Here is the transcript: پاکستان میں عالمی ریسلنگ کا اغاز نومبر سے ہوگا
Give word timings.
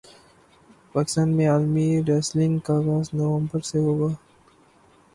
پاکستان 0.93 1.35
میں 1.35 1.47
عالمی 1.47 1.85
ریسلنگ 2.07 2.57
کا 2.59 2.73
اغاز 2.73 3.09
نومبر 3.13 3.59
سے 3.61 3.79
ہوگا 3.79 4.13